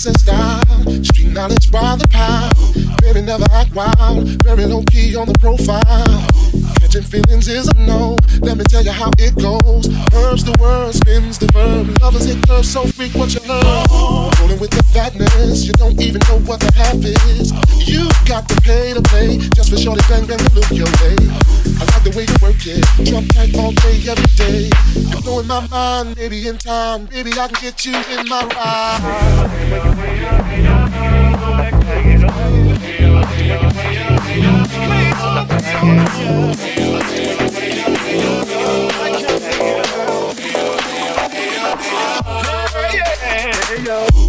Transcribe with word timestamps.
sense 0.00 0.22
down. 0.22 1.04
Street 1.04 1.34
knowledge 1.34 1.70
by 1.70 1.94
the 1.94 2.08
pound 2.08 2.79
so 12.70 12.86
freak 12.86 13.12
what 13.14 13.34
you 13.34 13.40
love. 13.48 13.90
Rolling 14.40 14.60
with 14.60 14.70
the 14.70 14.82
fatness, 14.94 15.64
you 15.66 15.72
don't 15.72 16.00
even 16.00 16.20
know 16.28 16.38
what 16.46 16.60
the 16.60 16.72
half 16.72 16.94
is. 17.02 17.50
You 17.88 18.08
got 18.26 18.48
to 18.48 18.54
pay 18.62 18.94
to 18.94 19.02
play 19.02 19.38
just 19.54 19.70
for 19.70 19.76
shorty 19.76 20.02
bang 20.08 20.24
bang 20.26 20.38
to 20.38 20.54
look 20.54 20.70
your 20.70 20.86
way. 21.02 21.16
I 21.80 21.84
like 21.90 22.04
the 22.04 22.12
way 22.14 22.26
you 22.30 22.36
work 22.40 22.62
it, 22.64 22.84
drop 23.10 23.24
tight 23.34 23.58
all 23.58 23.72
day, 23.82 23.98
every 24.06 24.30
day. 24.38 24.70
You're 24.94 25.22
blowing 25.22 25.48
my 25.48 25.66
mind, 25.66 26.16
maybe 26.16 26.46
in 26.46 26.58
time, 26.58 27.08
maybe 27.10 27.32
I 27.32 27.48
can 27.48 27.60
get 27.60 27.84
you 27.84 27.96
in 27.96 28.28
my 28.28 28.46
ride. 28.54 29.00
know. 43.82 44.19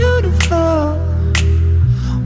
beautiful. 0.00 0.98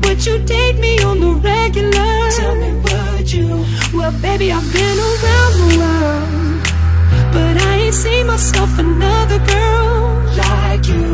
Would 0.03 0.21
you 0.27 0.37
date 0.55 0.79
me 0.79 0.93
on 1.03 1.17
the 1.25 1.33
regular? 1.53 2.15
Tell 2.39 2.55
me, 2.63 2.71
would 2.85 3.29
you? 3.37 3.49
Well, 3.97 4.15
baby, 4.27 4.47
I've 4.53 4.69
been 4.73 4.99
around 5.11 5.53
the 5.63 5.69
world, 5.81 6.63
but 7.35 7.55
I 7.71 7.73
ain't 7.85 7.95
seen 7.95 8.27
myself 8.27 8.71
another 8.79 9.41
girl 9.55 9.99
like 10.45 10.87
you. 10.93 11.07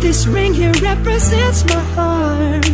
This 0.00 0.26
ring 0.26 0.54
here 0.54 0.76
represents 0.90 1.64
my 1.72 1.82
heart, 1.96 2.66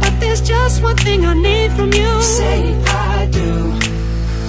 but 0.00 0.12
there's 0.20 0.40
just 0.40 0.82
one 0.82 0.96
thing 0.96 1.24
I 1.24 1.34
need 1.34 1.72
from 1.72 1.92
you. 1.92 2.12
Say 2.22 2.60
I 2.86 3.26
do 3.38 3.81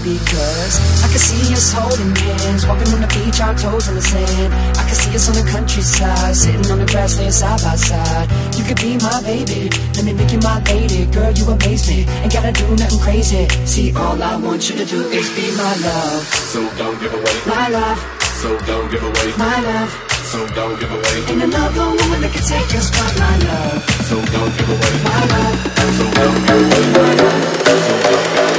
because 0.03 0.73
I 0.99 1.07
can 1.07 1.17
see 1.17 1.53
us 1.55 1.71
holding 1.71 2.11
hands, 2.11 2.67
walking 2.67 2.91
on 2.93 3.01
the 3.01 3.07
beach, 3.07 3.39
our 3.39 3.55
toes 3.55 3.87
in 3.87 3.95
the 3.95 4.03
sand. 4.03 4.53
I 4.75 4.83
can 4.83 4.95
see 4.95 5.15
us 5.15 5.31
on 5.31 5.35
the 5.39 5.47
countryside, 5.49 6.35
sitting 6.35 6.67
on 6.69 6.79
the 6.79 6.85
grass, 6.85 7.17
laying 7.17 7.31
side 7.31 7.63
by 7.63 7.75
side. 7.79 8.27
You 8.59 8.63
could 8.67 8.77
be 8.83 8.99
my 8.99 9.23
baby, 9.23 9.71
let 9.95 10.03
me 10.03 10.13
make 10.13 10.31
you 10.31 10.39
my 10.43 10.59
lady, 10.67 11.07
girl, 11.07 11.31
you 11.31 11.47
amaze 11.47 11.87
me. 11.87 12.03
Ain't 12.21 12.33
gotta 12.33 12.51
do 12.51 12.67
nothing 12.75 12.99
crazy. 12.99 13.47
See, 13.65 13.95
all 13.95 14.21
I 14.21 14.35
want 14.35 14.69
you 14.69 14.75
to 14.75 14.85
do 14.85 14.99
is 15.07 15.27
be 15.33 15.47
my 15.55 15.73
love. 15.79 16.21
So 16.51 16.59
don't 16.75 16.99
give 16.99 17.13
away 17.15 17.35
my 17.47 17.69
love. 17.71 17.99
So 18.43 18.59
don't 18.67 18.91
give 18.91 19.03
away 19.03 19.29
my 19.39 19.57
love. 19.63 19.91
So 20.27 20.45
don't 20.51 20.79
give 20.79 20.91
away. 20.91 21.17
Ain't 21.31 21.43
another 21.47 21.87
woman 21.95 22.19
that 22.21 22.31
can 22.35 22.43
take 22.43 22.67
your 22.75 22.83
spot, 22.83 23.13
my 23.15 23.35
love. 23.47 23.79
So 24.03 24.15
don't 24.19 24.51
give 24.57 24.67
away 24.67 24.93
my 25.07 25.21
love. 25.31 25.55
So 25.95 26.03
don't 26.11 26.39
give 26.43 26.59
away 26.59 26.85
my 26.91 27.11
love. 27.23 27.43
So 27.63 27.93
don't 28.03 28.23
give 28.35 28.43
away. 28.43 28.52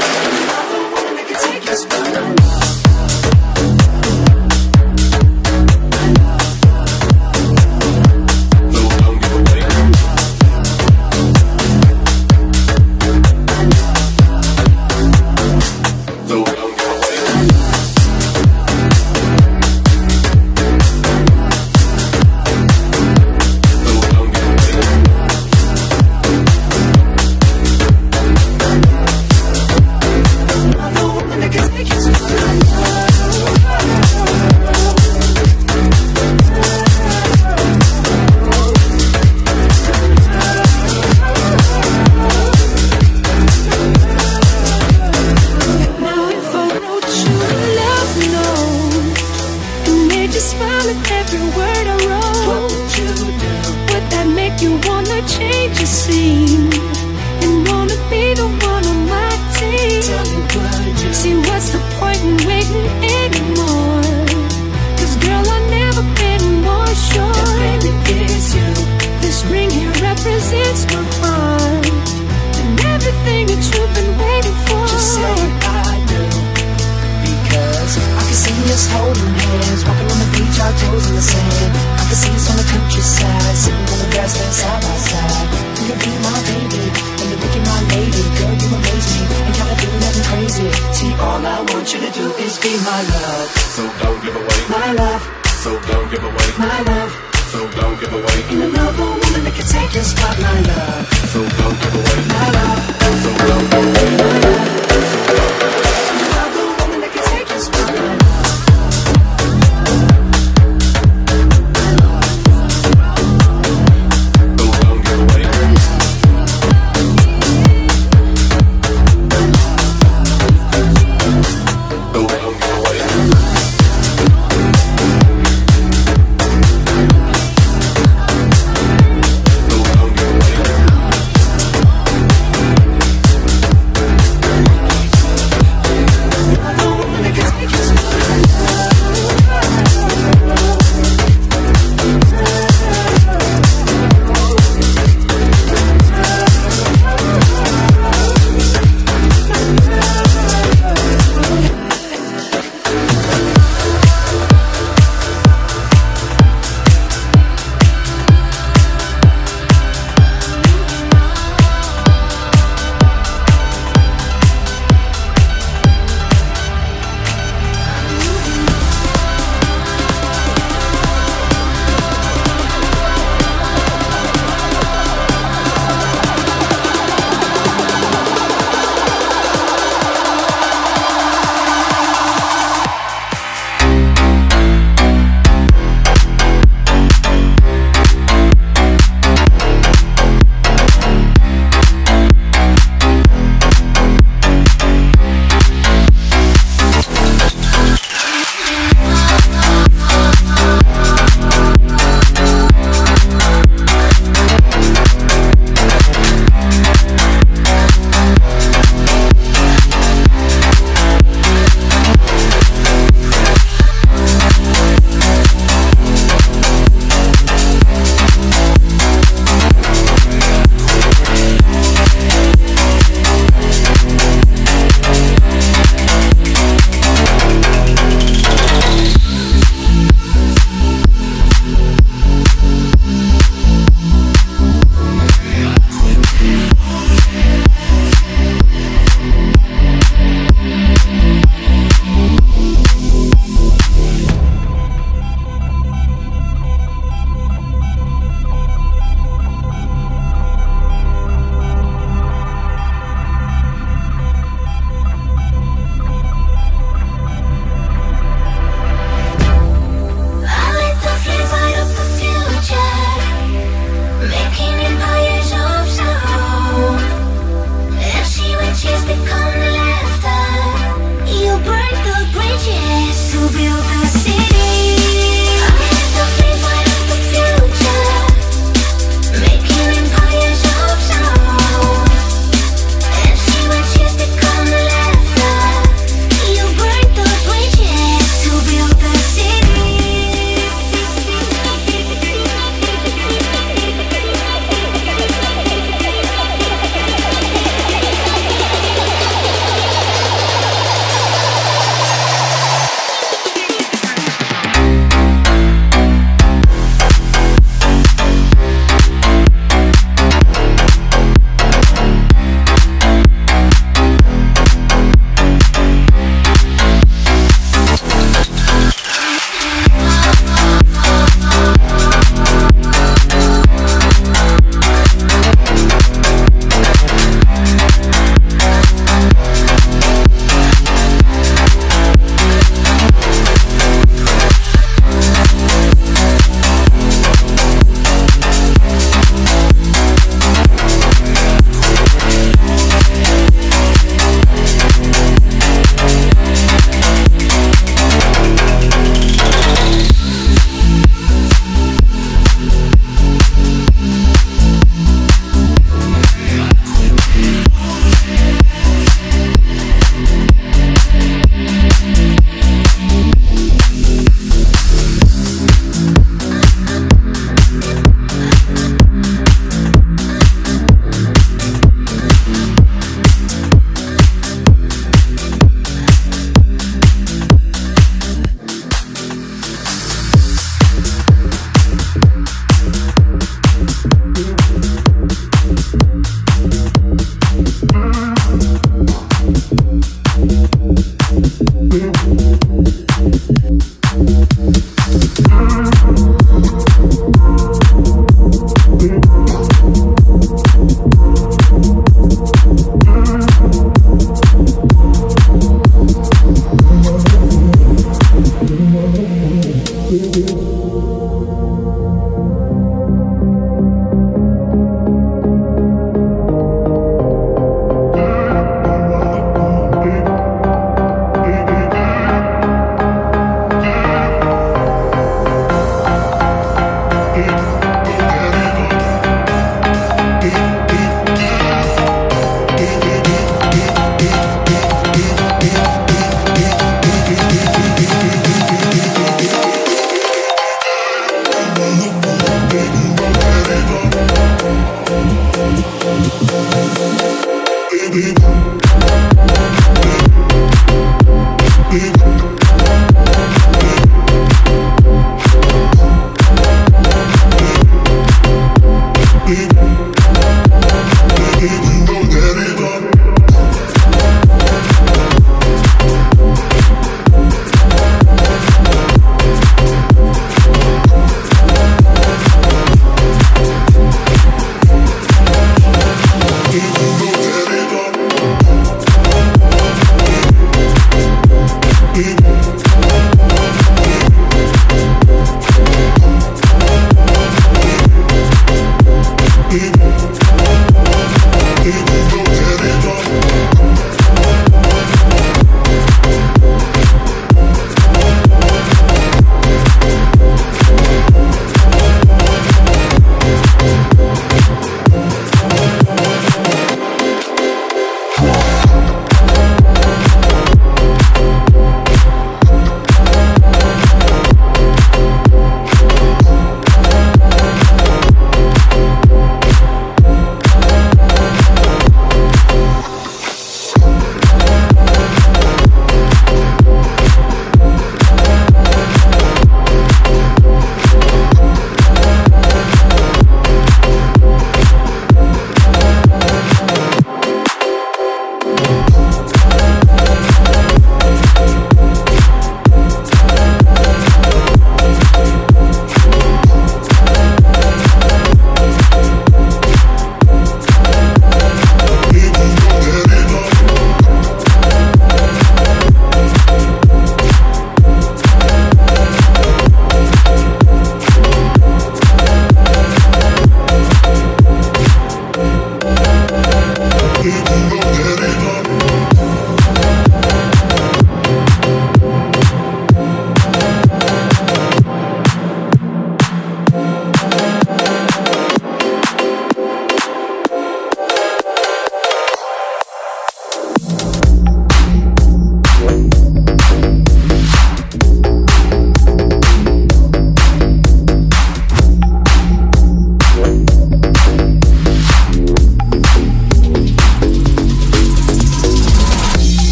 toes 80.80 81.06
in 81.08 81.14
the 81.14 81.22
sand. 81.22 81.72
I 81.98 82.02
can 82.08 82.16
see 82.16 82.34
us 82.34 82.44
from 82.46 82.56
the 82.58 82.66
countryside 82.68 83.54
Sitting 83.56 83.86
on 83.92 83.98
the 84.02 84.08
grass 84.12 84.32
bed 84.38 84.52
side 84.52 84.80
by 84.82 84.96
side. 85.08 85.46
You 85.78 85.84
can 85.90 85.98
be 86.04 86.12
my 86.20 86.36
baby 86.48 86.82
And 87.20 87.26
you 87.30 87.36
be 87.38 87.60
my 87.64 87.78
lady. 87.92 88.22
Girl, 88.38 88.54
you 88.54 88.68
amaze 88.74 89.08
me 89.14 89.22
Ain't 89.46 89.56
gotta 89.56 89.76
do 89.80 89.88
nothing 90.02 90.24
crazy. 90.28 90.68
See, 90.96 91.12
all 91.20 91.42
I 91.44 91.58
want 91.70 91.86
you 91.92 92.00
to 92.02 92.10
do 92.10 92.26
is 92.44 92.58
be 92.58 92.72
my 92.82 93.00
love. 93.14 93.48
So 93.76 93.82
don't 94.02 94.20
give 94.24 94.36
away. 94.36 94.60
My 94.68 94.88
love. 94.92 95.22
So 95.62 95.70
don't 95.88 96.08
give 96.10 96.24
away. 96.24 96.48
My 96.58 96.78
love. 96.90 97.12
So 97.52 97.58
don't 97.78 97.96
give 98.00 98.12
away. 98.12 98.38
In 98.52 98.58
another 98.68 99.06
woman 99.06 99.40
that 99.46 99.54
can 99.54 99.66
take 99.66 99.92
your 99.94 100.04
spot 100.04 100.36
My 100.40 100.58
love. 100.70 101.04
So 101.32 101.40
don't 101.40 101.76
give 101.82 101.94
away. 101.94 102.18
My 102.34 102.46
love. 102.56 102.82
So 103.22 103.30
don't 103.48 103.66
give 103.70 103.84
away. 103.86 104.08
My 104.20 104.36
love. 104.44 104.68
So 104.92 105.18
don't 105.30 105.54
give 105.60 105.68
away 105.68 105.73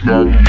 Club. 0.00 0.39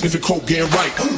Sniffing 0.00 0.22
coke, 0.22 0.46
getting 0.46 0.70
right. 0.70 1.09